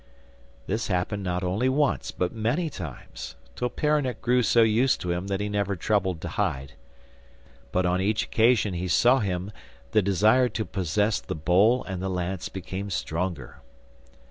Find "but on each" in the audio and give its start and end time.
7.71-8.23